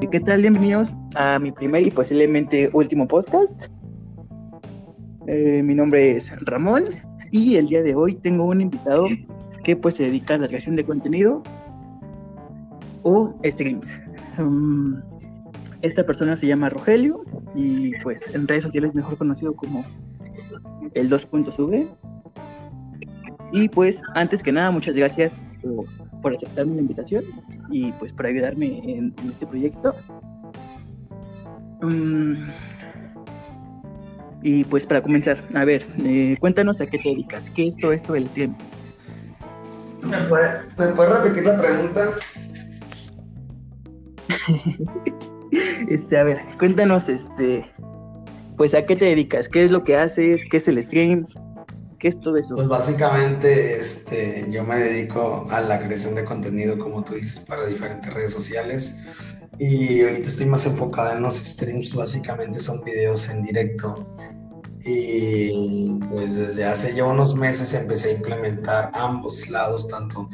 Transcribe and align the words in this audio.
¿Qué 0.00 0.20
tal? 0.20 0.40
Bienvenidos 0.40 0.94
a 1.16 1.38
mi 1.38 1.52
primer 1.52 1.86
y 1.86 1.90
posiblemente 1.90 2.70
último 2.72 3.06
podcast. 3.06 3.66
Eh, 5.26 5.60
mi 5.62 5.74
nombre 5.74 6.12
es 6.12 6.32
Ramón 6.46 6.84
y 7.30 7.56
el 7.56 7.66
día 7.66 7.82
de 7.82 7.94
hoy 7.94 8.14
tengo 8.14 8.44
un 8.44 8.62
invitado 8.62 9.06
que 9.64 9.76
pues 9.76 9.96
se 9.96 10.04
dedica 10.04 10.36
a 10.36 10.38
la 10.38 10.48
creación 10.48 10.76
de 10.76 10.84
contenido 10.84 11.42
o 13.02 13.34
streams. 13.44 14.00
Um, 14.38 15.02
esta 15.82 16.06
persona 16.06 16.38
se 16.38 16.46
llama 16.46 16.70
Rogelio 16.70 17.24
y 17.54 17.90
pues 18.02 18.34
en 18.34 18.48
redes 18.48 18.64
sociales 18.64 18.94
mejor 18.94 19.18
conocido 19.18 19.54
como 19.54 19.84
el 20.94 21.10
2.sv. 21.10 21.86
Y 23.52 23.68
pues 23.68 24.00
antes 24.14 24.42
que 24.42 24.52
nada, 24.52 24.70
muchas 24.70 24.96
gracias 24.96 25.32
por, 25.60 25.84
por 26.22 26.34
aceptarme 26.34 26.76
la 26.76 26.80
invitación 26.82 27.24
y 27.70 27.92
pues 27.92 28.12
por 28.12 28.26
ayudarme 28.26 28.78
en, 28.78 29.14
en 29.18 29.30
este 29.30 29.46
proyecto. 29.46 29.94
Um, 31.82 32.48
y 34.42 34.64
pues 34.64 34.86
para 34.86 35.02
comenzar, 35.02 35.42
a 35.54 35.64
ver, 35.64 35.84
eh, 36.04 36.36
cuéntanos 36.40 36.80
a 36.80 36.86
qué 36.86 36.98
te 36.98 37.08
dedicas, 37.10 37.50
qué 37.50 37.68
es 37.68 37.76
todo 37.76 37.92
esto 37.92 38.12
del 38.12 38.28
stream. 38.28 38.56
¿Me 40.02 40.16
puede, 40.28 40.48
¿Me 40.78 40.86
puede 40.88 41.18
repetir 41.18 41.44
la 41.44 41.60
pregunta? 41.60 42.10
este, 45.88 46.18
a 46.18 46.22
ver, 46.22 46.40
cuéntanos, 46.58 47.08
este, 47.08 47.66
pues 48.56 48.74
a 48.74 48.84
qué 48.86 48.96
te 48.96 49.06
dedicas, 49.06 49.48
qué 49.48 49.64
es 49.64 49.70
lo 49.70 49.82
que 49.82 49.96
haces, 49.96 50.44
qué 50.50 50.58
es 50.58 50.68
el 50.68 50.82
stream, 50.82 51.26
qué 51.98 52.08
es 52.08 52.20
todo 52.20 52.36
eso. 52.36 52.54
Pues 52.54 52.68
básicamente, 52.68 53.76
este, 53.76 54.46
yo 54.50 54.64
me 54.64 54.76
dedico 54.76 55.46
a 55.50 55.60
la 55.60 55.78
creación 55.78 56.14
de 56.14 56.24
contenido, 56.24 56.78
como 56.78 57.04
tú 57.04 57.14
dices, 57.14 57.40
para 57.40 57.66
diferentes 57.66 58.12
redes 58.12 58.32
sociales. 58.32 58.98
Y 59.58 60.04
ahorita 60.04 60.28
estoy 60.28 60.46
más 60.46 60.64
enfocada 60.66 61.16
en 61.16 61.22
los 61.22 61.36
streams, 61.36 61.94
básicamente 61.94 62.60
son 62.60 62.82
videos 62.84 63.28
en 63.28 63.42
directo. 63.42 64.06
Y 64.84 65.98
pues 66.08 66.36
desde 66.36 66.64
hace 66.64 66.94
ya 66.94 67.04
unos 67.04 67.34
meses 67.34 67.74
empecé 67.74 68.10
a 68.10 68.12
implementar 68.12 68.90
ambos 68.94 69.50
lados, 69.50 69.88
tanto 69.88 70.30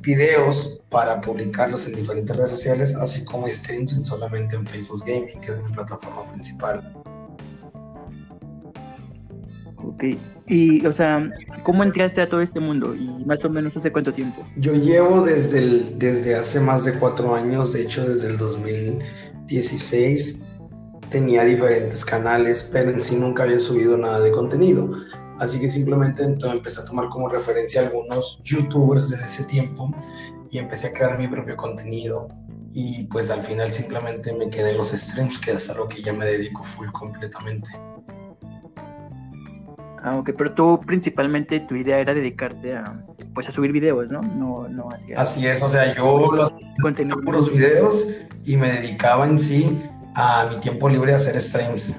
videos 0.00 0.80
para 0.88 1.20
publicarlos 1.20 1.86
en 1.86 1.96
diferentes 1.96 2.34
redes 2.34 2.50
sociales, 2.50 2.94
así 2.94 3.24
como 3.24 3.48
streams 3.48 4.06
solamente 4.06 4.56
en 4.56 4.64
Facebook 4.64 5.02
Gaming, 5.04 5.40
que 5.40 5.50
es 5.50 5.62
mi 5.62 5.72
plataforma 5.72 6.26
principal. 6.28 6.94
Ok, 9.84 10.04
y 10.46 10.86
o 10.86 10.92
sea, 10.92 11.30
¿cómo 11.62 11.82
entraste 11.82 12.20
a 12.20 12.28
todo 12.28 12.40
este 12.40 12.60
mundo 12.60 12.94
y 12.94 13.24
más 13.24 13.44
o 13.44 13.50
menos 13.50 13.76
hace 13.76 13.90
cuánto 13.90 14.12
tiempo? 14.12 14.46
Yo 14.56 14.74
llevo 14.74 15.22
desde, 15.22 15.94
desde 15.96 16.34
hace 16.34 16.60
más 16.60 16.84
de 16.84 16.94
cuatro 16.94 17.34
años, 17.34 17.72
de 17.72 17.82
hecho 17.82 18.08
desde 18.08 18.28
el 18.28 18.36
2016 18.36 20.44
tenía 21.10 21.44
diferentes 21.44 22.04
canales, 22.04 22.68
pero 22.72 22.90
en 22.90 23.02
sí 23.02 23.16
nunca 23.16 23.42
había 23.42 23.58
subido 23.58 23.98
nada 23.98 24.20
de 24.20 24.30
contenido. 24.30 24.92
Así 25.38 25.58
que 25.58 25.70
simplemente 25.70 26.22
empecé 26.22 26.82
a 26.82 26.84
tomar 26.84 27.08
como 27.08 27.28
referencia 27.28 27.80
algunos 27.80 28.40
youtubers 28.44 29.10
de 29.10 29.16
ese 29.16 29.44
tiempo 29.44 29.90
y 30.50 30.58
empecé 30.58 30.88
a 30.88 30.92
crear 30.92 31.18
mi 31.18 31.28
propio 31.28 31.56
contenido. 31.56 32.28
Y 32.72 33.04
pues 33.04 33.30
al 33.30 33.42
final 33.42 33.72
simplemente 33.72 34.32
me 34.34 34.48
quedé 34.48 34.70
en 34.70 34.76
los 34.76 34.90
streams, 34.90 35.40
que 35.40 35.52
es 35.52 35.68
a 35.70 35.74
lo 35.74 35.88
que 35.88 36.02
ya 36.02 36.12
me 36.12 36.24
dedico 36.24 36.62
full 36.62 36.88
completamente. 36.92 37.68
Ah, 40.02 40.16
ok, 40.16 40.30
pero 40.36 40.52
tú 40.52 40.80
principalmente 40.86 41.60
tu 41.60 41.74
idea 41.74 41.98
era 41.98 42.14
dedicarte 42.14 42.74
a, 42.74 43.04
pues 43.34 43.48
a 43.48 43.52
subir 43.52 43.70
videos, 43.70 44.08
¿no? 44.08 44.22
No, 44.22 44.66
no. 44.68 44.88
Así 45.16 45.46
es, 45.46 45.62
o 45.62 45.68
sea, 45.68 45.94
yo 45.94 46.30
los 46.32 46.52
contenido 46.80 47.20
puros 47.20 47.52
videos 47.52 48.08
y 48.44 48.56
me 48.56 48.72
dedicaba 48.72 49.26
en 49.26 49.38
sí 49.38 49.78
a 50.14 50.48
mi 50.50 50.60
tiempo 50.60 50.88
libre 50.88 51.12
a 51.12 51.16
hacer 51.16 51.38
streams. 51.38 51.96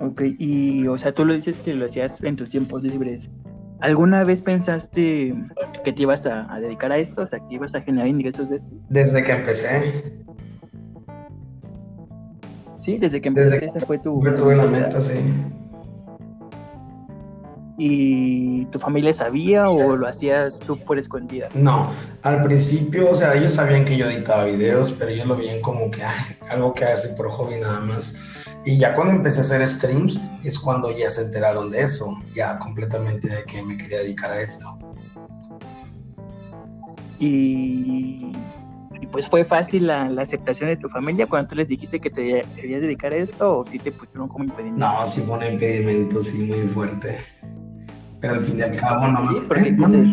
Ok, 0.00 0.22
y 0.38 0.86
o 0.86 0.96
sea, 0.96 1.12
tú 1.12 1.24
lo 1.24 1.34
dices 1.34 1.58
que 1.58 1.74
lo 1.74 1.86
hacías 1.86 2.22
en 2.22 2.36
tus 2.36 2.48
tiempos 2.48 2.82
libres. 2.82 3.28
¿Alguna 3.80 4.24
vez 4.24 4.40
pensaste 4.40 5.34
que 5.84 5.92
te 5.92 6.02
ibas 6.02 6.24
a, 6.24 6.52
a 6.52 6.60
dedicar 6.60 6.90
a 6.92 6.96
esto? 6.96 7.22
O 7.22 7.28
sea, 7.28 7.38
que 7.40 7.56
ibas 7.56 7.74
a 7.74 7.82
generar 7.82 8.08
ingresos 8.08 8.48
de 8.48 8.56
esto? 8.56 8.68
Desde 8.88 9.22
que 9.22 9.32
empecé. 9.32 10.23
Sí, 12.84 12.98
desde 12.98 13.22
que 13.22 13.28
empezaste, 13.28 13.64
esa 13.64 13.80
fue 13.80 13.98
tu. 13.98 14.22
Yo 14.22 14.36
tuve 14.36 14.56
la 14.56 14.66
meta, 14.66 15.00
sí. 15.00 15.18
¿Y 17.78 18.66
tu 18.66 18.78
familia 18.78 19.14
sabía 19.14 19.70
o 19.70 19.96
lo 19.96 20.06
hacías 20.06 20.58
tú 20.58 20.78
por 20.78 20.98
escondida? 20.98 21.48
No, 21.54 21.90
al 22.22 22.42
principio, 22.42 23.10
o 23.10 23.14
sea, 23.14 23.34
ellos 23.34 23.54
sabían 23.54 23.86
que 23.86 23.96
yo 23.96 24.06
editaba 24.06 24.44
videos, 24.44 24.94
pero 24.98 25.10
ellos 25.10 25.26
lo 25.26 25.36
veían 25.36 25.62
como 25.62 25.90
que 25.90 26.02
algo 26.50 26.74
que 26.74 26.84
hace 26.84 27.08
por 27.14 27.30
hobby 27.30 27.56
nada 27.56 27.80
más. 27.80 28.16
Y 28.66 28.76
ya 28.78 28.94
cuando 28.94 29.14
empecé 29.14 29.40
a 29.40 29.44
hacer 29.44 29.66
streams 29.66 30.20
es 30.44 30.58
cuando 30.58 30.94
ya 30.96 31.08
se 31.08 31.22
enteraron 31.22 31.70
de 31.70 31.80
eso, 31.80 32.14
ya 32.34 32.58
completamente 32.58 33.28
de 33.28 33.44
que 33.44 33.62
me 33.62 33.78
quería 33.78 33.98
dedicar 34.00 34.30
a 34.30 34.42
esto. 34.42 34.78
Y 37.18 38.32
pues 39.14 39.28
fue 39.28 39.44
fácil 39.44 39.86
la, 39.86 40.08
la, 40.08 40.22
aceptación 40.22 40.68
de 40.68 40.76
tu 40.76 40.88
familia 40.88 41.28
cuando 41.28 41.50
tú 41.50 41.54
les 41.54 41.68
dijiste 41.68 42.00
que 42.00 42.10
te 42.10 42.44
querías 42.56 42.80
dedicar 42.80 43.12
a 43.12 43.16
esto 43.18 43.58
o 43.58 43.64
si 43.64 43.78
te 43.78 43.92
pusieron 43.92 44.26
como 44.26 44.42
impedimento? 44.42 44.80
No, 44.80 45.06
sí 45.06 45.20
fue 45.20 45.38
un 45.38 45.44
impedimento, 45.44 46.20
sí, 46.20 46.42
muy 46.42 46.66
fuerte. 46.66 47.20
Pero 48.20 48.34
al 48.34 48.40
fin 48.42 48.58
y 48.58 48.62
al 48.62 48.74
cabo 48.74 49.06
no 49.06 49.30
¿Sí? 49.30 49.40
¿Por 49.46 49.62
qué, 49.62 49.70
te, 49.70 50.10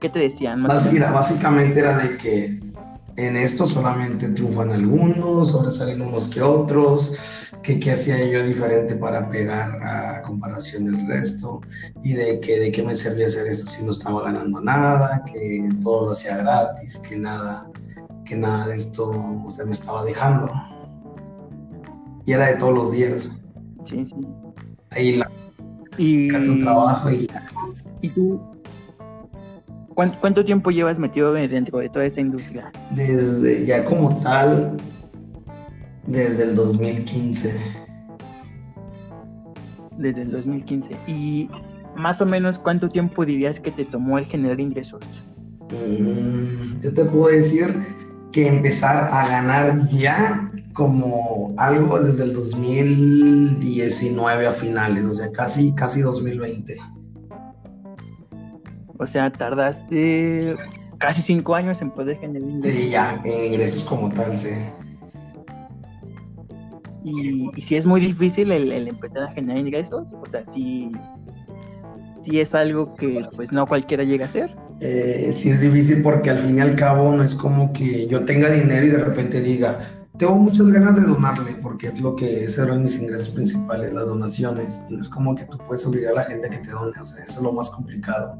¿Qué 0.00 0.08
te 0.10 0.18
decían? 0.20 0.64
Mira, 0.92 1.10
básicamente 1.10 1.80
era 1.80 1.98
de 1.98 2.16
que 2.16 2.60
en 3.16 3.36
esto 3.36 3.66
solamente 3.66 4.28
triunfan 4.28 4.70
algunos, 4.70 5.50
sobresalen 5.50 6.00
unos 6.00 6.28
que 6.28 6.40
otros, 6.40 7.16
que 7.62 7.80
qué 7.80 7.92
hacía 7.92 8.24
yo 8.26 8.44
diferente 8.44 8.96
para 8.96 9.28
pegar 9.28 9.82
a 9.82 10.22
comparación 10.22 10.84
del 10.86 11.06
resto, 11.06 11.60
y 12.02 12.14
de 12.14 12.40
que 12.40 12.58
de 12.58 12.72
qué 12.72 12.82
me 12.82 12.94
servía 12.94 13.26
hacer 13.26 13.46
esto 13.48 13.66
si 13.70 13.84
no 13.84 13.92
estaba 13.92 14.22
ganando 14.22 14.60
nada, 14.60 15.24
que 15.24 15.68
todo 15.82 16.06
lo 16.06 16.12
hacía 16.12 16.36
gratis, 16.38 16.98
que 16.98 17.18
nada, 17.18 17.70
que 18.24 18.36
nada 18.36 18.68
de 18.68 18.76
esto 18.76 19.10
o 19.46 19.50
sea, 19.50 19.64
me 19.64 19.72
estaba 19.72 20.04
dejando. 20.04 20.52
Y 22.24 22.32
era 22.32 22.48
de 22.48 22.56
todos 22.56 22.74
los 22.74 22.92
días. 22.92 23.38
Sí, 23.84 24.04
sí. 24.06 24.14
Ahí 24.90 25.16
la 25.16 25.28
y 25.98 26.28
tu 26.28 26.60
trabajo 26.60 27.10
y 27.10 27.28
¿Y 28.00 28.08
tú 28.10 28.40
¿cuánto, 29.94 30.20
cuánto 30.20 30.44
tiempo 30.44 30.70
llevas 30.70 30.98
metido 30.98 31.32
dentro 31.32 31.80
de 31.80 31.88
toda 31.88 32.06
esta 32.06 32.20
industria? 32.20 32.70
Desde 32.92 33.66
ya 33.66 33.84
como 33.84 34.20
tal 34.20 34.76
desde 36.08 36.44
el 36.44 36.54
2015. 36.54 37.54
Desde 39.98 40.22
el 40.22 40.30
2015. 40.30 40.96
¿Y 41.06 41.50
más 41.96 42.20
o 42.20 42.26
menos 42.26 42.58
cuánto 42.58 42.88
tiempo 42.88 43.24
dirías 43.24 43.60
que 43.60 43.70
te 43.70 43.84
tomó 43.84 44.18
el 44.18 44.24
generar 44.24 44.60
ingresos? 44.60 45.02
Mm, 45.70 46.80
yo 46.80 46.94
te 46.94 47.04
puedo 47.04 47.28
decir 47.28 47.66
que 48.32 48.46
empezar 48.46 49.08
a 49.10 49.28
ganar 49.28 49.88
ya 49.88 50.50
como 50.72 51.54
algo 51.56 52.00
desde 52.00 52.24
el 52.24 52.34
2019 52.34 54.46
a 54.46 54.52
finales, 54.52 55.04
o 55.04 55.14
sea, 55.14 55.30
casi, 55.32 55.74
casi 55.74 56.00
2020. 56.00 56.76
O 58.98 59.06
sea, 59.06 59.30
tardaste 59.30 60.56
casi 60.98 61.22
cinco 61.22 61.54
años 61.54 61.80
en 61.82 61.90
poder 61.90 62.18
generar 62.18 62.48
ingresos. 62.48 62.80
Sí, 62.80 62.90
ya, 62.90 63.20
en 63.24 63.52
ingresos 63.52 63.84
como 63.84 64.08
tal, 64.10 64.36
sí. 64.36 64.50
Y, 67.08 67.50
y 67.56 67.62
si 67.62 67.76
es 67.76 67.86
muy 67.86 68.00
difícil 68.00 68.52
el, 68.52 68.70
el, 68.70 68.88
empezar 68.88 69.24
a 69.24 69.32
generar 69.32 69.58
ingresos, 69.58 70.12
o 70.12 70.26
sea, 70.28 70.44
si, 70.44 70.92
si 72.24 72.40
es 72.40 72.54
algo 72.54 72.94
que 72.94 73.26
pues 73.34 73.52
no 73.52 73.66
cualquiera 73.66 74.04
llega 74.04 74.26
a 74.26 74.28
hacer. 74.28 74.56
Eh, 74.80 75.36
sí 75.42 75.48
es 75.48 75.60
difícil 75.60 76.02
porque 76.02 76.30
al 76.30 76.38
fin 76.38 76.58
y 76.58 76.60
al 76.60 76.76
cabo 76.76 77.16
no 77.16 77.22
es 77.22 77.34
como 77.34 77.72
que 77.72 78.06
yo 78.06 78.24
tenga 78.24 78.50
dinero 78.50 78.86
y 78.86 78.90
de 78.90 79.04
repente 79.04 79.40
diga, 79.40 79.80
tengo 80.18 80.34
muchas 80.34 80.66
ganas 80.68 80.96
de 80.96 81.02
donarle, 81.02 81.52
porque 81.62 81.88
es 81.88 82.00
lo 82.00 82.16
que 82.16 82.44
es 82.44 82.58
uno 82.58 82.74
de 82.74 82.80
mis 82.80 83.00
ingresos 83.00 83.30
principales, 83.30 83.92
las 83.92 84.06
donaciones. 84.06 84.80
Y 84.90 84.96
no 84.96 85.02
es 85.02 85.08
como 85.08 85.34
que 85.34 85.44
tú 85.44 85.58
puedes 85.66 85.86
obligar 85.86 86.12
a 86.12 86.16
la 86.16 86.24
gente 86.24 86.48
a 86.48 86.50
que 86.50 86.58
te 86.58 86.70
done, 86.70 87.00
o 87.00 87.06
sea, 87.06 87.24
eso 87.24 87.38
es 87.38 87.42
lo 87.42 87.52
más 87.52 87.70
complicado. 87.70 88.36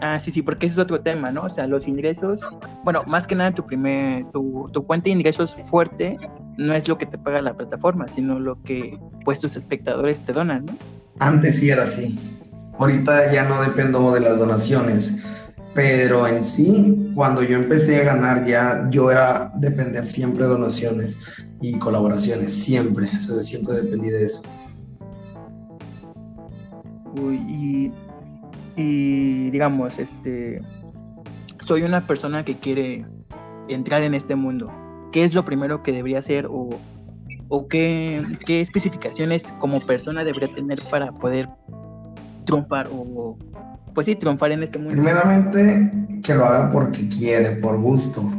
Ah, 0.00 0.20
sí, 0.20 0.30
sí, 0.30 0.42
porque 0.42 0.66
eso 0.66 0.74
es 0.74 0.78
otro 0.78 1.00
tema, 1.00 1.30
¿no? 1.30 1.42
O 1.42 1.50
sea, 1.50 1.66
los 1.66 1.88
ingresos, 1.88 2.40
bueno, 2.84 3.02
más 3.06 3.26
que 3.26 3.34
nada 3.34 3.50
tu 3.50 3.66
primer, 3.66 4.24
tu, 4.30 4.68
tu 4.72 4.82
fuente 4.82 5.08
de 5.08 5.16
ingresos 5.16 5.56
fuerte 5.68 6.18
no 6.56 6.74
es 6.74 6.88
lo 6.88 6.98
que 6.98 7.06
te 7.06 7.18
paga 7.18 7.42
la 7.42 7.54
plataforma, 7.54 8.08
sino 8.08 8.38
lo 8.38 8.62
que 8.62 8.98
pues 9.24 9.40
tus 9.40 9.56
espectadores 9.56 10.20
te 10.20 10.32
donan, 10.32 10.66
¿no? 10.66 10.76
Antes 11.18 11.58
sí 11.58 11.70
era 11.70 11.84
así. 11.84 12.18
Ahorita 12.78 13.32
ya 13.32 13.48
no 13.48 13.62
dependo 13.62 14.12
de 14.12 14.20
las 14.20 14.38
donaciones, 14.38 15.22
pero 15.74 16.26
en 16.26 16.44
sí, 16.44 17.12
cuando 17.14 17.42
yo 17.42 17.56
empecé 17.56 18.00
a 18.00 18.04
ganar 18.04 18.44
ya, 18.44 18.86
yo 18.90 19.10
era 19.10 19.52
depender 19.56 20.04
siempre 20.04 20.44
de 20.44 20.50
donaciones 20.50 21.18
y 21.60 21.78
colaboraciones, 21.78 22.52
siempre, 22.52 23.08
o 23.14 23.20
sea, 23.20 23.36
siempre 23.36 23.74
dependí 23.74 24.10
de 24.10 24.24
eso. 24.24 24.42
Uy, 27.20 27.36
y, 27.48 27.92
y 28.76 29.50
digamos, 29.50 29.98
este, 29.98 30.60
soy 31.62 31.82
una 31.82 32.06
persona 32.06 32.44
que 32.44 32.56
quiere 32.56 33.06
entrar 33.68 34.02
en 34.02 34.14
este 34.14 34.34
mundo, 34.34 34.70
¿qué 35.16 35.24
es 35.24 35.32
lo 35.32 35.46
primero 35.46 35.82
que 35.82 35.92
debería 35.92 36.18
hacer 36.18 36.44
o, 36.44 36.68
o 37.48 37.68
qué, 37.68 38.22
qué 38.44 38.60
especificaciones 38.60 39.44
como 39.60 39.80
persona 39.80 40.22
debería 40.24 40.54
tener 40.54 40.82
para 40.90 41.10
poder 41.10 41.48
triunfar 42.44 42.90
o, 42.92 43.38
pues 43.94 44.04
sí, 44.04 44.14
triunfar 44.14 44.52
en 44.52 44.64
este? 44.64 44.78
Primeramente, 44.78 45.90
que 46.22 46.34
lo 46.34 46.44
haga 46.44 46.70
porque 46.70 47.08
quiere, 47.08 47.52
por 47.52 47.80
gusto 47.80 48.30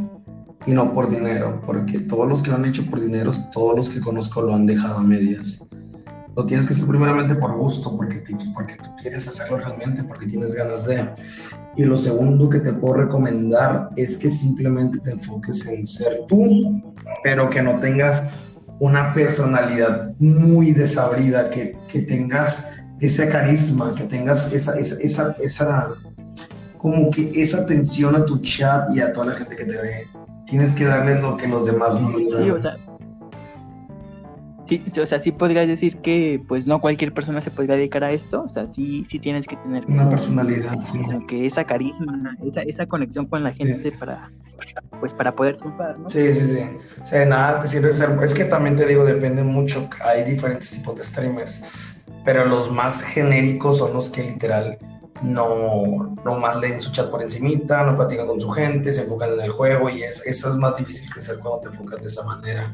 y 0.67 0.73
no 0.73 0.93
por 0.93 1.09
dinero, 1.09 1.63
porque 1.65 1.97
todos 2.01 2.29
los 2.29 2.43
que 2.43 2.51
lo 2.51 2.57
han 2.57 2.65
hecho 2.65 2.85
por 2.85 3.01
dinero, 3.01 3.31
todos 3.51 3.75
los 3.75 3.89
que 3.89 3.99
conozco 3.99 4.43
lo 4.43 4.53
han 4.53 4.67
dejado 4.67 4.99
a 4.99 5.01
medias. 5.01 5.65
Lo 6.35 6.45
tienes 6.45 6.67
que 6.67 6.75
hacer 6.75 6.85
primeramente 6.85 7.33
por 7.33 7.57
gusto, 7.57 7.97
porque, 7.97 8.23
porque 8.53 8.75
tú 8.75 8.89
quieres 9.01 9.27
hacerlo 9.27 9.57
realmente, 9.57 10.03
porque 10.03 10.27
tienes 10.27 10.53
ganas 10.53 10.85
de. 10.85 11.09
Y 11.77 11.85
lo 11.85 11.97
segundo 11.97 12.49
que 12.49 12.59
te 12.59 12.73
puedo 12.73 12.95
recomendar 12.95 13.91
es 13.95 14.17
que 14.17 14.29
simplemente 14.29 14.97
te 14.99 15.11
enfoques 15.11 15.65
en 15.67 15.85
ser 15.85 16.25
tú, 16.27 16.81
pero 17.23 17.49
que 17.51 17.61
no 17.61 17.79
tengas 17.79 18.29
una 18.79 19.13
personalidad 19.13 20.11
muy 20.17 20.71
desabrida, 20.71 21.51
que, 21.51 21.77
que 21.87 22.01
tengas 22.01 22.71
ese 22.99 23.29
carisma, 23.29 23.93
que 23.95 24.05
tengas 24.05 24.51
esa, 24.53 24.77
esa, 24.79 24.97
esa, 24.99 25.35
esa, 25.39 25.89
como 26.79 27.11
que 27.11 27.31
esa 27.35 27.61
atención 27.61 28.15
a 28.15 28.25
tu 28.25 28.39
chat 28.39 28.89
y 28.95 28.99
a 28.99 29.13
toda 29.13 29.27
la 29.27 29.33
gente 29.33 29.55
que 29.55 29.65
te 29.65 29.77
ve. 29.79 30.07
Tienes 30.47 30.73
que 30.73 30.85
darles 30.85 31.21
lo 31.21 31.37
que 31.37 31.47
los 31.47 31.67
demás 31.67 32.01
no 32.01 32.17
les 32.17 32.29
sí, 34.67 34.83
o 35.01 35.05
sea, 35.05 35.19
sí 35.19 35.31
podrías 35.31 35.67
decir 35.67 35.97
que 35.97 36.41
pues 36.47 36.67
no 36.67 36.79
cualquier 36.81 37.13
persona 37.13 37.41
se 37.41 37.51
podría 37.51 37.75
dedicar 37.75 38.03
a 38.03 38.11
esto, 38.11 38.43
o 38.43 38.49
sea, 38.49 38.67
sí, 38.67 39.05
sí 39.09 39.19
tienes 39.19 39.47
que 39.47 39.55
tener 39.57 39.85
una 39.87 40.09
personalidad, 40.09 40.75
sí. 40.83 40.99
como 40.99 41.25
que 41.25 41.45
esa 41.45 41.63
carisma, 41.65 42.37
esa, 42.45 42.61
esa 42.61 42.85
conexión 42.85 43.25
con 43.25 43.43
la 43.43 43.53
gente 43.53 43.91
para 43.91 44.31
pues 44.99 45.13
para 45.13 45.35
poder 45.35 45.57
triunfar, 45.57 45.99
¿no? 45.99 46.09
Sí, 46.09 46.35
sí, 46.35 46.49
sí. 46.49 46.57
O 47.01 47.05
sea, 47.05 47.25
nada 47.25 47.59
te 47.59 47.67
sirve 47.67 47.91
ser, 47.91 48.17
es 48.23 48.33
que 48.33 48.45
también 48.45 48.75
te 48.75 48.85
digo, 48.85 49.05
depende 49.05 49.43
mucho, 49.43 49.87
hay 50.03 50.23
diferentes 50.23 50.71
tipos 50.71 50.95
de 50.95 51.03
streamers, 51.03 51.63
pero 52.25 52.45
los 52.45 52.71
más 52.71 53.03
genéricos 53.03 53.77
son 53.77 53.93
los 53.93 54.09
que 54.09 54.23
literal 54.23 54.77
no, 55.21 56.15
no 56.23 56.39
más 56.39 56.59
leen 56.59 56.81
su 56.81 56.91
chat 56.91 57.09
por 57.09 57.21
encimita, 57.21 57.83
no 57.85 57.95
platican 57.95 58.27
con 58.27 58.39
su 58.39 58.49
gente, 58.49 58.93
se 58.93 59.03
enfocan 59.03 59.33
en 59.33 59.41
el 59.41 59.51
juego 59.51 59.89
y 59.89 60.01
es, 60.01 60.25
eso 60.25 60.51
es 60.51 60.55
más 60.57 60.75
difícil 60.75 61.11
que 61.13 61.21
ser 61.21 61.39
cuando 61.39 61.61
te 61.61 61.67
enfocas 61.67 62.01
de 62.01 62.07
esa 62.07 62.23
manera. 62.23 62.73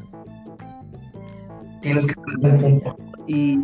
Tienes 1.83 2.07
que. 2.07 2.13
Y, 3.27 3.59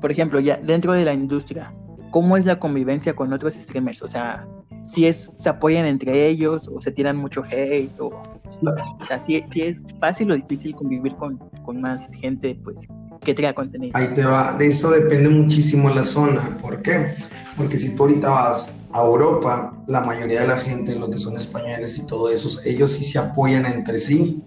por 0.00 0.10
ejemplo, 0.10 0.40
ya 0.40 0.56
dentro 0.56 0.92
de 0.92 1.04
la 1.04 1.14
industria, 1.14 1.72
¿cómo 2.10 2.36
es 2.36 2.44
la 2.44 2.58
convivencia 2.58 3.14
con 3.14 3.32
otros 3.32 3.54
streamers? 3.54 4.02
O 4.02 4.08
sea, 4.08 4.46
si 4.86 5.06
es, 5.06 5.30
se 5.36 5.48
apoyan 5.48 5.86
entre 5.86 6.26
ellos 6.26 6.68
o 6.68 6.82
se 6.82 6.90
tiran 6.90 7.16
mucho 7.16 7.44
hate 7.44 7.98
o, 8.00 8.08
o 8.08 9.04
sea, 9.06 9.24
si, 9.24 9.42
si 9.52 9.62
es 9.62 9.76
fácil 10.00 10.32
o 10.32 10.34
difícil 10.34 10.74
convivir 10.74 11.14
con, 11.14 11.38
con 11.64 11.80
más 11.80 12.10
gente, 12.20 12.58
pues, 12.62 12.88
que 13.20 13.34
tenga 13.34 13.54
contenido. 13.54 13.96
Ahí 13.96 14.08
te 14.14 14.24
va, 14.24 14.56
de 14.58 14.66
eso 14.66 14.90
depende 14.90 15.28
muchísimo 15.28 15.88
la 15.90 16.04
zona. 16.04 16.42
¿Por 16.60 16.82
qué? 16.82 17.14
Porque 17.56 17.78
si 17.78 17.94
tú 17.94 18.02
ahorita 18.02 18.30
vas 18.30 18.72
a 18.92 19.00
Europa, 19.00 19.74
la 19.86 20.00
mayoría 20.00 20.42
de 20.42 20.48
la 20.48 20.58
gente, 20.58 20.98
lo 20.98 21.08
que 21.08 21.18
son 21.18 21.36
españoles 21.36 21.98
y 21.98 22.06
todo 22.06 22.30
eso, 22.30 22.60
ellos 22.64 22.90
sí 22.90 23.04
se 23.04 23.20
apoyan 23.20 23.64
entre 23.64 24.00
sí 24.00 24.44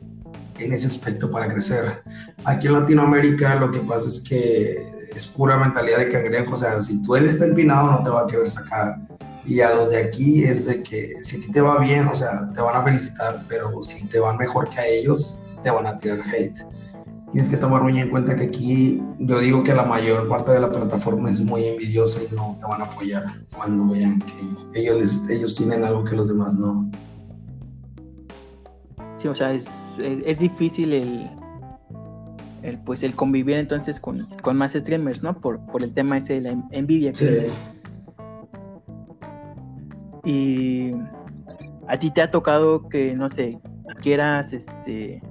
en 0.65 0.74
ese 0.74 0.88
aspecto 0.88 1.30
para 1.30 1.48
crecer. 1.48 2.04
Aquí 2.44 2.68
en 2.68 2.74
Latinoamérica 2.74 3.56
lo 3.56 3.71
que 3.71 3.80
pasa 3.80 4.07
es 4.07 4.21
que 4.21 4.77
es 5.15 5.27
pura 5.27 5.57
mentalidad 5.57 6.00
de 6.00 6.09
cangrejo, 6.09 6.54
o 6.54 6.57
sea, 6.57 6.81
si 6.81 7.01
tú 7.01 7.15
él 7.15 7.25
está 7.25 7.45
empinado 7.45 7.92
no 7.92 8.04
te 8.04 8.09
va 8.09 8.21
a 8.21 8.27
querer 8.27 8.50
sacar. 8.50 8.98
Y 9.45 9.62
a 9.62 9.74
los 9.74 9.92
de 9.92 9.98
aquí 9.98 10.44
es 10.44 10.65
de 10.65 10.83
que 10.83 11.13
si 11.24 11.38
a 11.38 11.39
ti 11.39 11.51
te 11.51 11.62
va 11.62 11.80
bien, 11.80 12.07
o 12.07 12.15
sea, 12.15 12.51
te 12.54 12.62
van 12.62 12.75
a 12.75 12.83
felicitar, 12.83 13.45
pero 13.48 13.81
si 13.81 14.06
te 14.07 14.19
van 14.19 14.38
mejor 14.38 14.69
que 14.69 14.80
a 14.80 14.86
ellos, 14.86 15.42
te 15.63 15.71
van 15.71 15.88
a 15.88 15.95
tirar 15.98 16.19
hate 16.19 16.68
tienes 17.31 17.50
que 17.50 17.57
tomar 17.57 17.83
muy 17.83 18.00
en 18.00 18.09
cuenta 18.09 18.36
que 18.36 18.45
aquí 18.45 19.01
yo 19.19 19.39
digo 19.39 19.63
que 19.63 19.74
la 19.74 19.83
mayor 19.83 20.27
parte 20.30 20.51
de 20.51 20.59
la 20.59 20.71
plataforma 20.71 21.30
es 21.30 21.42
muy 21.42 21.65
envidiosa 21.65 22.21
y 22.24 22.33
no 22.33 22.57
te 22.59 22.65
van 22.65 22.81
a 22.81 22.86
apoyar 22.86 23.25
cuando 23.56 23.88
vean 23.88 24.21
que 24.21 24.80
ellos, 24.80 25.30
ellos 25.30 25.56
tienen 25.56 25.83
algo 25.83 26.04
que 26.04 26.15
los 26.15 26.27
demás 26.27 26.56
no. 26.56 26.87
Sí, 29.28 29.30
o 29.30 29.36
sea, 29.36 29.52
es, 29.52 29.68
es, 30.00 30.40
difícil 30.40 30.94
el, 30.94 31.30
el, 32.64 32.78
pues 32.80 33.04
el 33.04 33.14
convivir 33.14 33.58
entonces 33.58 34.00
con, 34.00 34.26
con, 34.42 34.56
más 34.56 34.72
streamers, 34.72 35.22
¿no? 35.22 35.40
Por, 35.40 35.60
por 35.68 35.84
el 35.84 35.94
tema 35.94 36.18
ese 36.18 36.36
de 36.36 36.42
la 36.42 36.64
envidia. 36.72 37.12
Sí. 37.14 37.48
Y 40.24 40.94
a 41.88 42.00
ti 42.00 42.10
te 42.12 42.22
ha 42.22 42.32
tocado 42.32 42.88
que, 42.88 43.16
no 43.16 43.30
sé, 43.32 43.60
quieras 44.02 44.54
este 44.54 45.22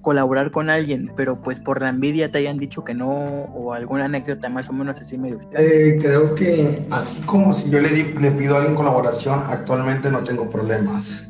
colaborar 0.00 0.50
con 0.50 0.70
alguien, 0.70 1.12
pero 1.14 1.42
pues 1.42 1.60
por 1.60 1.82
la 1.82 1.90
envidia 1.90 2.32
te 2.32 2.38
hayan 2.38 2.56
dicho 2.56 2.84
que 2.84 2.94
no, 2.94 3.10
o 3.10 3.74
alguna 3.74 4.06
anécdota 4.06 4.48
más 4.48 4.66
o 4.70 4.72
menos 4.72 4.98
así 4.98 5.18
medio. 5.18 5.40
Eh, 5.52 5.98
creo 6.00 6.34
que 6.34 6.86
así 6.90 7.20
como 7.26 7.52
si 7.52 7.68
yo 7.68 7.80
le, 7.80 7.90
le 8.14 8.30
pido 8.30 8.54
a 8.54 8.58
alguien 8.58 8.74
colaboración, 8.74 9.42
actualmente 9.46 10.10
no 10.10 10.24
tengo 10.24 10.48
problemas. 10.48 11.29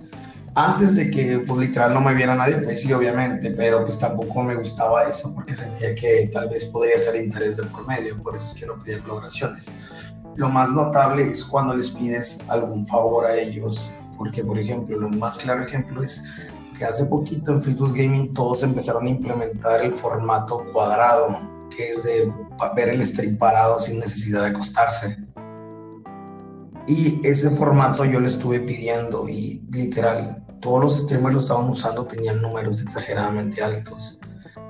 Antes 0.63 0.95
de 0.95 1.11
que 1.11 1.43
pues 1.47 1.59
literal 1.59 1.95
no 1.95 2.01
me 2.01 2.13
viera 2.13 2.35
nadie, 2.35 2.59
pues 2.59 2.83
sí, 2.83 2.93
obviamente, 2.93 3.51
pero 3.53 3.85
pues 3.85 3.99
tampoco 3.99 4.43
me 4.43 4.57
gustaba 4.57 5.05
eso 5.05 5.33
porque 5.35 5.55
sentía 5.55 5.95
que 5.95 6.31
tal 6.33 6.51
vez 6.51 6.65
podría 6.65 6.99
ser 6.99 7.17
interés 7.17 7.57
de 7.57 7.63
por 7.65 7.87
medio, 7.87 8.23
por 8.23 8.37
eso 8.37 8.53
es 8.53 8.61
que 8.61 8.67
no 8.67 8.83
pedía 8.83 8.99
colaboraciones. 8.99 9.75
Lo 10.37 10.51
más 10.51 10.71
notable 10.73 11.23
es 11.23 11.45
cuando 11.45 11.75
les 11.75 11.91
pides 11.91 12.41
algún 12.49 12.87
favor 12.87 13.25
a 13.25 13.37
ellos, 13.37 13.93
porque 14.19 14.45
por 14.45 14.59
ejemplo, 14.59 14.99
lo 14.99 15.09
más 15.09 15.39
claro 15.39 15.65
ejemplo 15.65 16.03
es 16.03 16.25
hace 16.85 17.05
poquito 17.07 17.53
en 17.53 17.63
Facebook 17.63 17.95
Gaming 17.95 18.33
todos 18.33 18.63
empezaron 18.63 19.07
a 19.07 19.11
implementar 19.11 19.83
el 19.83 19.93
formato 19.93 20.65
cuadrado, 20.73 21.41
que 21.75 21.91
es 21.91 22.03
de 22.03 22.33
ver 22.75 22.91
el 22.91 23.07
stream 23.07 23.37
parado 23.37 23.79
sin 23.79 23.99
necesidad 23.99 24.43
de 24.43 24.49
acostarse. 24.49 25.19
Y 26.87 27.21
ese 27.25 27.51
formato 27.57 28.05
yo 28.05 28.19
le 28.21 28.27
estuve 28.27 28.61
pidiendo 28.61 29.29
y 29.29 29.63
literal, 29.71 30.43
todos 30.61 30.83
los 30.83 30.99
streamers 30.99 31.35
lo 31.35 31.41
estaban 31.41 31.69
usando, 31.69 32.05
tenían 32.05 32.41
números 32.41 32.83
exageradamente 32.83 33.63
altos 33.63 34.19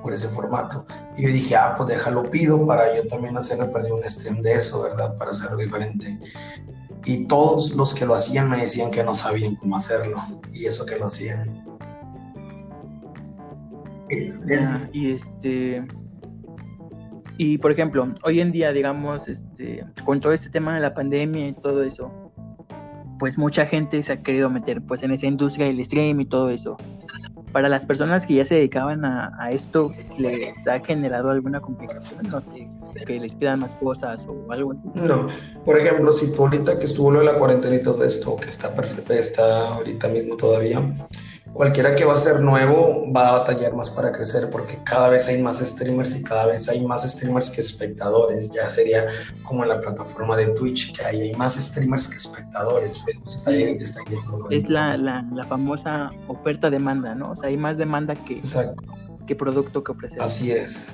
por 0.02 0.12
ese 0.12 0.28
formato. 0.28 0.86
Y 1.16 1.24
yo 1.24 1.28
dije, 1.28 1.56
ah, 1.56 1.74
pues 1.76 1.88
déjalo 1.88 2.30
pido 2.30 2.66
para 2.66 2.96
yo 2.96 3.06
también 3.08 3.36
hacerle 3.36 3.66
perder 3.66 3.92
un 3.92 4.02
stream 4.08 4.42
de 4.42 4.54
eso, 4.54 4.82
¿verdad? 4.82 5.16
Para 5.16 5.32
hacerlo 5.32 5.56
diferente. 5.56 6.18
Y 7.04 7.26
todos 7.26 7.74
los 7.74 7.94
que 7.94 8.06
lo 8.06 8.14
hacían 8.14 8.48
me 8.48 8.58
decían 8.58 8.90
que 8.90 9.02
no 9.02 9.14
sabían 9.14 9.56
cómo 9.56 9.76
hacerlo. 9.76 10.18
Y 10.52 10.66
eso 10.66 10.86
que 10.86 10.98
lo 10.98 11.06
hacían 11.06 11.70
y 14.92 15.12
este 15.12 15.86
y 17.38 17.56
por 17.56 17.72
ejemplo, 17.72 18.06
hoy 18.22 18.40
en 18.40 18.52
día, 18.52 18.70
digamos, 18.70 19.26
este, 19.26 19.86
con 20.04 20.20
todo 20.20 20.34
este 20.34 20.50
tema 20.50 20.74
de 20.74 20.80
la 20.80 20.92
pandemia 20.92 21.48
y 21.48 21.54
todo 21.54 21.82
eso, 21.82 22.12
pues 23.20 23.36
mucha 23.36 23.66
gente 23.66 24.02
se 24.02 24.12
ha 24.12 24.22
querido 24.22 24.48
meter 24.48 24.80
pues 24.80 25.02
en 25.02 25.12
esa 25.12 25.26
industria 25.26 25.66
del 25.66 25.84
stream 25.84 26.20
y 26.20 26.24
todo 26.24 26.48
eso. 26.48 26.78
Para 27.52 27.68
las 27.68 27.84
personas 27.84 28.26
que 28.26 28.34
ya 28.34 28.44
se 28.44 28.54
dedicaban 28.54 29.04
a, 29.04 29.50
esto, 29.50 29.92
¿les 30.16 30.66
ha 30.66 30.80
generado 30.80 31.30
alguna 31.30 31.60
complicación? 31.60 32.22
No 32.28 32.40
sé, 32.40 32.68
que 33.04 33.20
les 33.20 33.34
pidan 33.34 33.60
más 33.60 33.74
cosas 33.74 34.26
o 34.26 34.50
algo 34.50 34.72
así. 34.72 34.80
No, 34.94 35.28
por 35.64 35.78
ejemplo, 35.78 36.12
si 36.12 36.32
tú 36.32 36.44
ahorita 36.44 36.78
que 36.78 36.84
estuvo 36.84 37.10
lo 37.10 37.18
de 37.18 37.26
la 37.26 37.34
cuarentena 37.38 37.76
y 37.76 37.82
todo 37.82 38.04
esto, 38.04 38.36
que 38.36 38.46
está 38.46 38.72
perfecto, 38.72 39.12
está 39.12 39.74
ahorita 39.74 40.08
mismo 40.08 40.36
todavía, 40.36 40.80
cualquiera 41.52 41.94
que 41.94 42.04
va 42.04 42.14
a 42.14 42.16
ser 42.16 42.40
nuevo 42.40 43.10
va 43.12 43.28
a 43.28 43.32
batallar 43.32 43.74
más 43.74 43.90
para 43.90 44.12
crecer 44.12 44.50
porque 44.50 44.78
cada 44.84 45.08
vez 45.08 45.28
hay 45.28 45.42
más 45.42 45.58
streamers 45.58 46.18
y 46.18 46.22
cada 46.22 46.46
vez 46.46 46.68
hay 46.68 46.84
más 46.86 47.08
streamers 47.10 47.50
que 47.50 47.60
espectadores. 47.60 48.50
Ya 48.50 48.66
sería 48.68 49.06
como 49.42 49.62
en 49.62 49.70
la 49.70 49.80
plataforma 49.80 50.36
de 50.36 50.46
Twitch, 50.48 50.96
que 50.96 51.04
hay, 51.04 51.20
hay 51.22 51.34
más 51.34 51.56
streamers 51.56 52.08
que 52.08 52.16
espectadores. 52.16 52.94
es 54.50 54.68
la, 54.68 54.96
la, 54.96 55.26
la, 55.32 55.44
famosa 55.46 56.10
oferta-demanda, 56.28 57.14
¿no? 57.14 57.32
O 57.32 57.36
sea, 57.36 57.48
hay 57.48 57.56
más 57.56 57.76
demanda 57.78 58.14
que, 58.14 58.40
que 59.26 59.34
producto 59.34 59.82
que 59.82 59.92
ofrecer. 59.92 60.22
Así 60.22 60.52
es. 60.52 60.92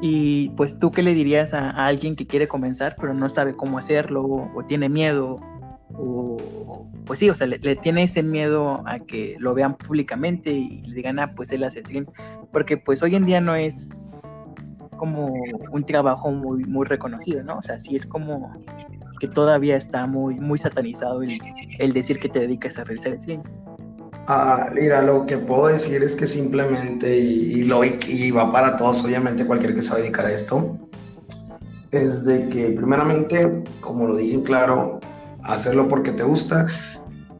Y 0.00 0.50
pues 0.50 0.78
tú 0.78 0.90
qué 0.90 1.02
le 1.02 1.14
dirías 1.14 1.54
a, 1.54 1.70
a 1.70 1.86
alguien 1.86 2.16
que 2.16 2.26
quiere 2.26 2.48
comenzar 2.48 2.96
pero 3.00 3.14
no 3.14 3.30
sabe 3.30 3.56
cómo 3.56 3.78
hacerlo 3.78 4.50
o 4.54 4.62
tiene 4.66 4.90
miedo 4.90 5.40
o 5.94 6.36
pues 7.06 7.20
sí, 7.20 7.30
o 7.30 7.34
sea, 7.34 7.46
le, 7.46 7.76
tiene 7.76 8.02
ese 8.02 8.22
miedo 8.22 8.82
a 8.86 8.98
que 8.98 9.36
lo 9.38 9.54
vean 9.54 9.76
públicamente 9.76 10.50
y 10.50 10.80
le 10.82 10.96
digan, 10.96 11.18
ah, 11.20 11.32
pues 11.34 11.52
él 11.52 11.62
hace 11.62 11.80
stream, 11.80 12.06
porque 12.52 12.76
pues 12.76 13.02
hoy 13.02 13.14
en 13.14 13.26
día 13.26 13.40
no 13.40 13.54
es 13.54 14.00
como 14.96 15.32
un 15.70 15.84
trabajo 15.84 16.32
muy, 16.32 16.64
muy 16.64 16.86
reconocido, 16.86 17.44
¿no? 17.44 17.58
O 17.58 17.62
sea, 17.62 17.78
sí 17.78 17.96
es 17.96 18.06
como 18.06 18.52
que 19.20 19.28
todavía 19.28 19.76
está 19.76 20.06
muy, 20.06 20.34
muy 20.34 20.58
satanizado 20.58 21.22
el, 21.22 21.38
el 21.78 21.92
decir 21.92 22.18
que 22.18 22.28
te 22.28 22.40
dedicas 22.40 22.78
a 22.78 22.84
realizar 22.84 23.16
stream. 23.18 23.42
Ah, 24.28 24.68
mira, 24.74 25.02
lo 25.02 25.24
que 25.26 25.38
puedo 25.38 25.68
decir 25.68 26.02
es 26.02 26.16
que 26.16 26.26
simplemente, 26.26 27.16
y, 27.16 27.62
lo, 27.64 27.84
y 27.84 28.30
va 28.32 28.50
para 28.50 28.76
todos, 28.76 29.04
obviamente 29.04 29.46
cualquier 29.46 29.74
que 29.74 29.82
se 29.82 29.90
va 29.90 29.96
a 29.96 30.00
dedicar 30.00 30.26
a 30.26 30.32
esto, 30.32 30.76
es 31.92 32.24
de 32.24 32.48
que 32.48 32.70
primeramente, 32.76 33.62
como 33.80 34.08
lo 34.08 34.16
dije 34.16 34.42
claro, 34.42 34.98
hacerlo 35.46 35.88
porque 35.88 36.12
te 36.12 36.22
gusta 36.22 36.66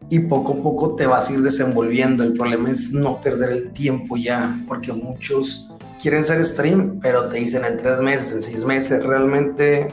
y 0.09 0.21
poco 0.21 0.55
a 0.55 0.63
poco 0.63 0.95
te 0.95 1.07
vas 1.07 1.29
a 1.29 1.35
ir 1.35 1.43
desenvolviendo. 1.43 2.25
El 2.25 2.35
problema 2.35 2.71
es 2.71 2.93
no 2.93 3.21
perder 3.21 3.51
el 3.51 3.73
tiempo 3.73 4.17
ya, 4.17 4.63
porque 4.69 4.93
muchos 4.93 5.69
quieren 6.01 6.25
ser 6.25 6.45
stream, 6.45 7.01
pero 7.01 7.29
te 7.29 7.39
dicen 7.39 7.65
en 7.65 7.77
tres 7.77 8.01
meses, 8.01 8.33
en 8.33 8.43
seis 8.43 8.65
meses, 8.65 9.05
realmente 9.05 9.93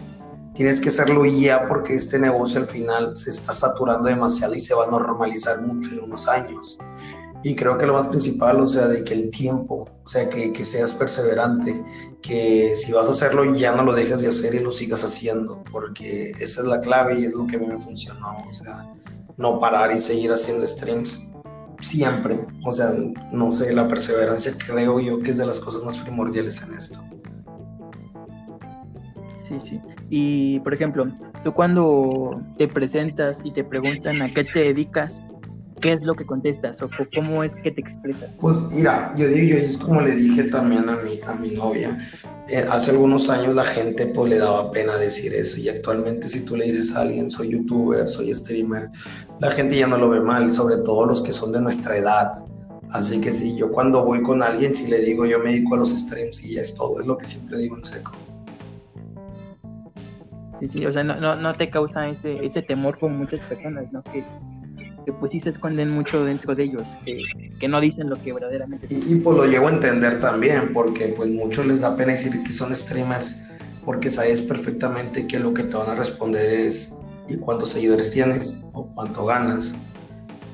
tienes 0.53 0.79
que 0.79 0.89
hacerlo 0.89 1.25
ya 1.25 1.67
porque 1.67 1.95
este 1.95 2.19
negocio 2.19 2.61
al 2.61 2.67
final 2.67 3.17
se 3.17 3.31
está 3.31 3.53
saturando 3.53 4.07
demasiado 4.07 4.53
y 4.53 4.59
se 4.59 4.75
va 4.75 4.85
a 4.85 4.91
normalizar 4.91 5.61
mucho 5.61 5.93
en 5.93 6.03
unos 6.03 6.27
años. 6.27 6.77
Y 7.43 7.55
creo 7.55 7.77
que 7.77 7.85
lo 7.85 7.93
más 7.93 8.07
principal, 8.07 8.59
o 8.61 8.67
sea, 8.67 8.87
de 8.87 9.03
que 9.03 9.13
el 9.13 9.29
tiempo, 9.29 9.89
o 10.03 10.07
sea, 10.07 10.29
que, 10.29 10.53
que, 10.53 10.63
seas 10.63 10.93
perseverante, 10.93 11.83
que 12.21 12.73
si 12.75 12.93
vas 12.93 13.07
a 13.07 13.11
hacerlo 13.11 13.53
ya 13.53 13.75
no 13.75 13.83
lo 13.83 13.93
dejes 13.93 14.21
de 14.21 14.29
hacer 14.29 14.55
y 14.55 14.59
lo 14.59 14.71
sigas 14.71 15.03
haciendo, 15.03 15.61
porque 15.71 16.31
esa 16.31 16.61
es 16.61 16.67
la 16.67 16.79
clave 16.79 17.19
y 17.19 17.25
es 17.25 17.33
lo 17.33 17.45
que 17.45 17.57
a 17.57 17.59
mí 17.59 17.67
me 17.67 17.77
funcionó, 17.77 18.45
o 18.49 18.53
sea, 18.53 18.89
no 19.35 19.59
parar 19.59 19.91
y 19.91 19.99
seguir 19.99 20.31
haciendo 20.31 20.65
streams 20.65 21.31
siempre, 21.81 22.37
o 22.65 22.71
sea, 22.71 22.91
no 23.31 23.51
sé, 23.51 23.71
la 23.73 23.87
perseverancia 23.87 24.53
creo 24.57 24.99
yo 25.01 25.19
que 25.19 25.31
es 25.31 25.37
de 25.37 25.45
las 25.45 25.59
cosas 25.59 25.83
más 25.83 25.97
primordiales 25.97 26.61
en 26.63 26.73
esto. 26.73 27.03
Sí, 29.47 29.55
sí. 29.59 29.81
Y, 30.09 30.59
por 30.61 30.73
ejemplo, 30.73 31.05
tú 31.43 31.53
cuando 31.53 32.41
te 32.57 32.67
presentas 32.67 33.41
y 33.43 33.51
te 33.51 33.63
preguntan 33.63 34.21
a 34.21 34.33
qué 34.33 34.45
te 34.45 34.59
dedicas, 34.59 35.21
¿qué 35.83 35.91
es 35.91 36.03
lo 36.03 36.15
que 36.15 36.25
contestas 36.25 36.81
o 36.81 36.89
cómo 37.13 37.43
es 37.43 37.57
que 37.57 37.69
te 37.69 37.81
expresas? 37.81 38.29
Pues 38.39 38.57
mira, 38.71 39.13
yo 39.17 39.27
digo, 39.27 39.57
es 39.57 39.77
como 39.77 39.99
le 39.99 40.15
dije 40.15 40.43
también 40.43 40.87
a 40.87 40.95
mi, 40.95 41.19
a 41.27 41.33
mi 41.35 41.49
novia, 41.49 41.99
eh, 42.47 42.65
hace 42.71 42.91
algunos 42.91 43.29
años 43.29 43.53
la 43.53 43.65
gente 43.65 44.05
pues 44.07 44.29
le 44.29 44.37
daba 44.37 44.71
pena 44.71 44.95
decir 44.95 45.33
eso 45.33 45.59
y 45.59 45.67
actualmente 45.67 46.29
si 46.29 46.45
tú 46.45 46.55
le 46.55 46.65
dices 46.65 46.95
a 46.95 47.01
alguien 47.01 47.29
soy 47.29 47.49
youtuber, 47.49 48.07
soy 48.07 48.33
streamer, 48.33 48.89
la 49.41 49.51
gente 49.51 49.77
ya 49.77 49.85
no 49.85 49.97
lo 49.97 50.09
ve 50.09 50.21
mal, 50.21 50.53
sobre 50.53 50.77
todo 50.77 51.05
los 51.05 51.21
que 51.21 51.33
son 51.33 51.51
de 51.51 51.59
nuestra 51.59 51.97
edad. 51.97 52.31
Así 52.91 53.19
que 53.19 53.31
sí, 53.31 53.57
yo 53.57 53.71
cuando 53.71 54.05
voy 54.05 54.23
con 54.23 54.41
alguien, 54.41 54.73
si 54.73 54.89
le 54.89 54.99
digo 54.99 55.25
yo 55.25 55.39
me 55.39 55.51
dedico 55.51 55.75
a 55.75 55.79
los 55.79 55.89
streams 55.89 56.45
y 56.45 56.57
es 56.57 56.75
todo, 56.75 57.01
es 57.01 57.07
lo 57.07 57.17
que 57.17 57.25
siempre 57.25 57.57
digo 57.57 57.75
en 57.75 57.83
seco. 57.83 58.13
Sí, 60.61 60.67
sí, 60.69 60.85
o 60.85 60.93
sea, 60.93 61.03
no, 61.03 61.19
no, 61.19 61.35
no 61.35 61.55
te 61.55 61.69
causa 61.69 62.07
ese, 62.07 62.45
ese 62.45 62.61
temor 62.61 62.97
como 62.97 63.17
muchas 63.17 63.41
personas, 63.41 63.91
¿no? 63.91 64.01
Que 64.03 64.23
que 65.05 65.13
pues 65.13 65.31
sí 65.31 65.39
se 65.39 65.49
esconden 65.49 65.89
mucho 65.89 66.23
dentro 66.23 66.55
de 66.55 66.63
ellos, 66.63 66.97
que, 67.05 67.67
no 67.67 67.79
dicen 67.79 68.09
lo 68.09 68.21
que 68.21 68.33
verdaderamente 68.33 68.87
son. 68.87 69.11
Y, 69.11 69.15
pues 69.15 69.37
lo 69.37 69.45
llego 69.45 69.67
a 69.67 69.71
entender 69.71 70.19
también, 70.19 70.71
porque 70.73 71.13
pues 71.15 71.29
muchos 71.29 71.65
les 71.65 71.81
da 71.81 71.95
pena 71.95 72.11
decir 72.11 72.31
que 72.43 72.51
son 72.51 72.75
streamers, 72.75 73.41
porque 73.85 74.09
sabes 74.09 74.41
perfectamente 74.41 75.27
que 75.27 75.39
lo 75.39 75.53
que 75.53 75.63
te 75.63 75.77
van 75.77 75.89
a 75.89 75.95
responder 75.95 76.49
es 76.49 76.95
¿y 77.27 77.37
cuántos 77.37 77.69
seguidores 77.69 78.11
tienes? 78.11 78.61
o 78.73 78.87
cuánto 78.93 79.25
ganas. 79.25 79.75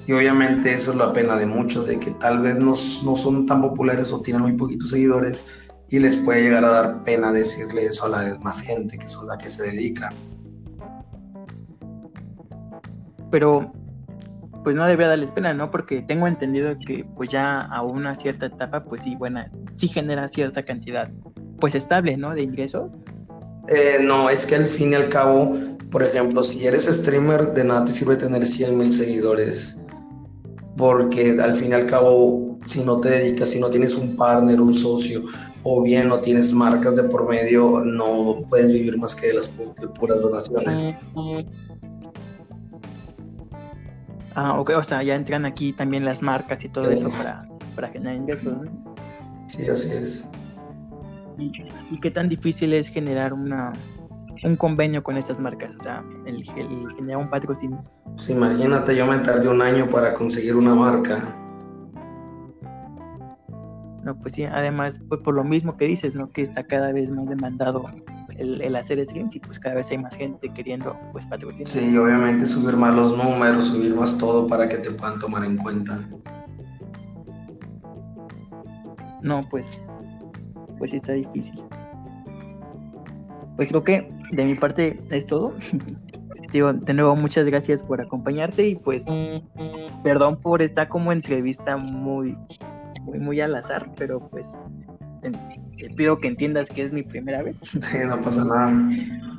Y 0.07 0.13
obviamente 0.13 0.73
eso 0.73 0.91
es 0.91 0.97
la 0.97 1.13
pena 1.13 1.35
de 1.35 1.45
muchos, 1.45 1.87
de 1.87 1.99
que 1.99 2.11
tal 2.11 2.41
vez 2.41 2.57
no, 2.57 2.73
no 3.03 3.15
son 3.15 3.45
tan 3.45 3.61
populares 3.61 4.11
o 4.11 4.21
tienen 4.21 4.41
muy 4.41 4.53
poquitos 4.53 4.89
seguidores 4.89 5.45
y 5.89 5.99
les 5.99 6.15
puede 6.15 6.41
llegar 6.41 6.65
a 6.65 6.69
dar 6.69 7.03
pena 7.03 7.31
decirle 7.31 7.83
eso 7.83 8.05
a 8.05 8.09
la 8.09 8.21
demás 8.21 8.61
gente 8.61 8.97
que 8.97 9.07
son 9.07 9.27
la 9.27 9.37
que 9.37 9.49
se 9.49 9.63
dedica. 9.63 10.11
Pero 13.31 13.71
pues 14.63 14.75
no 14.75 14.85
debería 14.85 15.09
darles 15.09 15.31
pena, 15.31 15.53
¿no? 15.53 15.71
Porque 15.71 16.01
tengo 16.01 16.27
entendido 16.27 16.75
que 16.85 17.05
pues 17.15 17.29
ya 17.29 17.61
a 17.61 17.81
una 17.81 18.15
cierta 18.15 18.47
etapa, 18.47 18.83
pues 18.83 19.03
sí, 19.03 19.15
buena, 19.15 19.51
sí 19.75 19.87
genera 19.87 20.27
cierta 20.27 20.63
cantidad, 20.63 21.09
pues 21.59 21.75
estable, 21.75 22.17
¿no? 22.17 22.33
De 22.33 22.43
ingresos. 22.43 22.91
Eh, 23.67 23.99
no, 24.01 24.29
es 24.29 24.45
que 24.45 24.55
al 24.55 24.65
fin 24.65 24.91
y 24.91 24.95
al 24.95 25.09
cabo, 25.09 25.55
por 25.91 26.03
ejemplo, 26.03 26.43
si 26.43 26.65
eres 26.65 26.85
streamer, 26.85 27.53
de 27.53 27.63
nada 27.63 27.85
te 27.85 27.91
sirve 27.91 28.15
tener 28.15 28.45
100 28.45 28.77
mil 28.77 28.93
seguidores. 28.93 29.79
Porque 30.75 31.37
al 31.41 31.55
fin 31.55 31.71
y 31.71 31.73
al 31.73 31.85
cabo, 31.85 32.57
si 32.65 32.83
no 32.83 32.99
te 32.99 33.09
dedicas, 33.09 33.49
si 33.49 33.59
no 33.59 33.69
tienes 33.69 33.95
un 33.95 34.15
partner, 34.15 34.61
un 34.61 34.73
socio, 34.73 35.23
o 35.63 35.83
bien 35.83 36.07
no 36.07 36.19
tienes 36.19 36.53
marcas 36.53 36.95
de 36.95 37.03
por 37.03 37.27
medio, 37.27 37.83
no 37.83 38.45
puedes 38.47 38.71
vivir 38.71 38.97
más 38.97 39.13
que 39.13 39.27
de 39.27 39.33
las 39.35 39.47
puras 39.99 40.21
donaciones. 40.21 40.95
Ah, 44.41 44.57
ok, 44.57 44.71
o 44.77 44.83
sea, 44.85 45.03
ya 45.03 45.15
entran 45.15 45.45
aquí 45.45 45.73
también 45.73 46.05
las 46.05 46.21
marcas 46.21 46.63
y 46.63 46.69
todo 46.69 46.89
eso 46.89 47.09
para, 47.09 47.45
para 47.75 47.89
generar 47.89 48.15
ingresos, 48.15 48.45
¿no? 48.45 48.95
Sí, 49.49 49.69
así 49.69 49.91
es. 49.91 50.31
¿Y, 51.37 51.99
qué 51.99 52.09
tan 52.09 52.29
difícil 52.29 52.71
es 52.71 52.87
generar 52.87 53.33
una, 53.33 53.73
un 54.45 54.55
convenio 54.55 55.03
con 55.03 55.17
estas 55.17 55.41
marcas? 55.41 55.75
O 55.77 55.83
sea, 55.83 56.05
el, 56.25 56.45
generar 56.95 57.17
un 57.17 57.29
patrocinio. 57.29 57.83
Pues 58.15 58.29
imagínate, 58.29 58.95
yo 58.95 59.05
me 59.05 59.17
tardé 59.19 59.49
un 59.49 59.61
año 59.61 59.89
para 59.89 60.13
conseguir 60.13 60.55
una 60.55 60.73
marca. 60.73 61.19
No, 64.05 64.17
pues 64.21 64.35
sí, 64.35 64.45
además, 64.45 65.01
pues 65.09 65.19
por 65.19 65.35
lo 65.35 65.43
mismo 65.43 65.75
que 65.75 65.85
dices, 65.85 66.15
¿no? 66.15 66.31
Que 66.31 66.43
está 66.43 66.63
cada 66.63 66.93
vez 66.93 67.11
más 67.11 67.27
demandado 67.27 67.83
el, 68.39 68.75
hacer 68.75 69.03
streams 69.03 69.35
y 69.35 69.39
pues 69.39 69.59
cada 69.59 69.75
vez 69.75 69.91
hay 69.91 69.97
más 69.97 70.15
gente 70.15 70.49
queriendo 70.49 70.97
pues 71.11 71.25
patrocinar. 71.25 71.67
Sí, 71.67 71.97
obviamente 71.97 72.47
subir 72.47 72.77
más 72.77 72.95
los 72.95 73.17
números, 73.17 73.67
subir 73.67 73.95
más 73.95 74.17
todo 74.17 74.47
para 74.47 74.67
que 74.67 74.77
te 74.77 74.91
puedan 74.91 75.19
tomar 75.19 75.43
en 75.43 75.57
cuenta. 75.57 75.99
No, 79.21 79.47
pues, 79.49 79.69
pues 80.77 80.93
está 80.93 81.13
difícil. 81.13 81.61
Pues 83.57 83.67
creo 83.69 83.83
que 83.83 84.09
de 84.31 84.45
mi 84.45 84.55
parte 84.55 84.99
es 85.09 85.25
todo. 85.27 85.53
Digo, 86.53 86.73
de 86.73 86.93
nuevo, 86.95 87.15
muchas 87.15 87.45
gracias 87.45 87.81
por 87.83 88.01
acompañarte 88.01 88.67
y 88.67 88.75
pues 88.75 89.05
perdón 90.03 90.37
por 90.41 90.63
esta 90.63 90.89
como 90.89 91.11
entrevista 91.11 91.77
muy, 91.77 92.35
muy, 93.03 93.19
muy 93.19 93.39
al 93.39 93.53
azar, 93.53 93.91
pero 93.97 94.19
pues 94.29 94.57
te 95.79 95.89
pido 95.89 96.19
que 96.19 96.27
entiendas 96.27 96.69
que 96.69 96.83
es 96.83 96.91
mi 96.91 97.03
primera 97.03 97.41
vez. 97.41 97.55
Sí, 97.71 97.97
no 98.05 98.21
pasa 98.21 98.43
nada. 98.43 98.71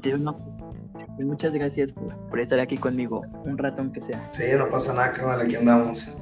Pues 0.02 1.26
muchas 1.26 1.52
gracias 1.52 1.92
por, 1.92 2.40
estar 2.40 2.60
aquí 2.60 2.78
conmigo, 2.78 3.22
un 3.44 3.58
rato 3.58 3.82
aunque 3.82 4.00
sea. 4.00 4.28
Sí, 4.32 4.44
no 4.56 4.70
pasa 4.70 4.94
nada, 4.94 5.12
carnal, 5.12 5.42
aquí 5.42 5.56
andamos. 5.56 6.16